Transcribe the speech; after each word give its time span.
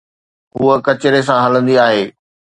هوءَ 0.57 0.75
ڪچري 0.85 1.21
سان 1.27 1.39
هلندي 1.45 1.75
آهي. 1.87 2.03